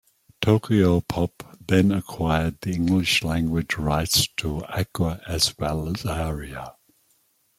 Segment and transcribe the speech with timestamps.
[0.41, 6.73] Tokyopop then acquired the English-language rights to "Aqua" as well as "Aria".